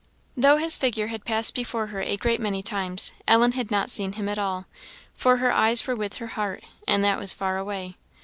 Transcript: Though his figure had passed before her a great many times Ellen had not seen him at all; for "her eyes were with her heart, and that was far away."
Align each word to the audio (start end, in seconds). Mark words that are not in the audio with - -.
Though 0.35 0.57
his 0.57 0.77
figure 0.77 1.09
had 1.09 1.25
passed 1.25 1.53
before 1.53 1.85
her 1.93 2.01
a 2.01 2.17
great 2.17 2.39
many 2.39 2.63
times 2.63 3.11
Ellen 3.27 3.51
had 3.51 3.69
not 3.69 3.91
seen 3.91 4.13
him 4.13 4.27
at 4.29 4.39
all; 4.39 4.65
for 5.13 5.37
"her 5.37 5.51
eyes 5.51 5.85
were 5.85 5.95
with 5.95 6.15
her 6.15 6.25
heart, 6.33 6.63
and 6.87 7.03
that 7.03 7.19
was 7.19 7.33
far 7.33 7.59
away." 7.59 7.97